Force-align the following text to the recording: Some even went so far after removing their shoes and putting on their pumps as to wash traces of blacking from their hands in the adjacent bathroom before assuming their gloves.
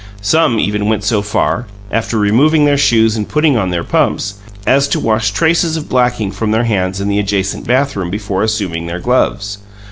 Some 0.23 0.59
even 0.59 0.89
went 0.89 1.03
so 1.03 1.21
far 1.21 1.67
after 1.91 2.17
removing 2.17 2.65
their 2.65 2.75
shoes 2.75 3.15
and 3.15 3.29
putting 3.29 3.55
on 3.55 3.69
their 3.69 3.83
pumps 3.83 4.33
as 4.65 4.87
to 4.87 4.99
wash 4.99 5.29
traces 5.29 5.77
of 5.77 5.89
blacking 5.89 6.31
from 6.31 6.49
their 6.49 6.63
hands 6.63 6.99
in 6.99 7.07
the 7.07 7.19
adjacent 7.19 7.67
bathroom 7.67 8.09
before 8.09 8.41
assuming 8.41 8.87
their 8.87 8.97
gloves. 8.99 9.59